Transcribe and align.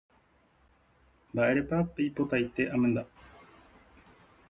Mba'éretepa 1.31 1.77
peipotaite 1.95 2.63
amenda 2.75 3.01